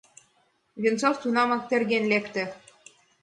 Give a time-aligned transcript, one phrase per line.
[0.81, 2.43] Венцов тунамак терген лекте.